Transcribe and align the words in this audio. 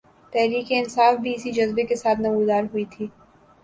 تحریک 0.33 0.67
انصاف 0.69 1.19
بھی 1.21 1.33
اسی 1.35 1.51
جذبے 1.51 1.83
کے 1.85 1.95
ساتھ 1.95 2.19
نمودار 2.21 2.63
ہوئی 2.63 2.85
تھی۔ 2.91 3.07